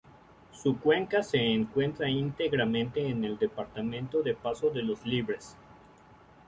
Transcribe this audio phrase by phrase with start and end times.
[0.51, 5.55] Su cuenca se encuentra íntegramente en el departamento de Paso de los Libres.